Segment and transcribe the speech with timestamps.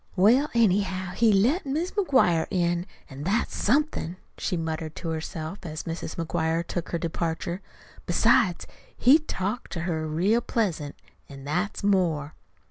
[0.15, 5.83] "Well, anyhow, he let Mis' McGuire in an' that's somethin'," she muttered to herself, as
[5.83, 6.15] Mrs.
[6.15, 7.61] McGuire took her departure.
[8.07, 8.65] "Besides,
[8.97, 10.95] he talked to her real pleasant
[11.29, 12.33] an' that's more."